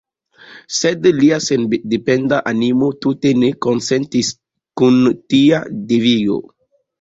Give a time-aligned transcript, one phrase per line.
[0.75, 4.33] Sed lia sendependa animo tute ne konsentis
[4.83, 4.99] kun
[5.35, 5.61] tia
[5.93, 6.41] devigo.